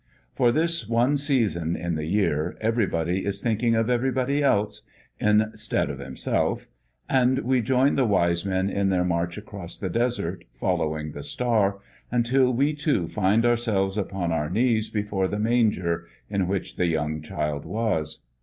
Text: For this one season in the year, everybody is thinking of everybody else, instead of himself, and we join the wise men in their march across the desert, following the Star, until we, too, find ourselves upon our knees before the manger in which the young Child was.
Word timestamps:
For 0.33 0.51
this 0.51 0.89
one 0.89 1.15
season 1.15 1.75
in 1.75 1.93
the 1.93 2.05
year, 2.07 2.57
everybody 2.59 3.23
is 3.23 3.39
thinking 3.39 3.75
of 3.75 3.87
everybody 3.87 4.41
else, 4.41 4.81
instead 5.19 5.91
of 5.91 5.99
himself, 5.99 6.67
and 7.07 7.37
we 7.37 7.61
join 7.61 7.93
the 7.93 8.07
wise 8.07 8.43
men 8.43 8.67
in 8.67 8.89
their 8.89 9.03
march 9.03 9.37
across 9.37 9.77
the 9.77 9.91
desert, 9.91 10.43
following 10.55 11.11
the 11.11 11.21
Star, 11.21 11.77
until 12.11 12.51
we, 12.51 12.73
too, 12.73 13.07
find 13.07 13.45
ourselves 13.45 13.95
upon 13.95 14.31
our 14.31 14.49
knees 14.49 14.89
before 14.89 15.27
the 15.27 15.37
manger 15.37 16.07
in 16.31 16.47
which 16.47 16.77
the 16.77 16.87
young 16.87 17.21
Child 17.21 17.63
was. 17.63 18.23